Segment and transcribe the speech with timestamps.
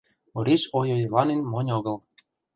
[0.39, 1.97] Ориш ойойланен монь огыл.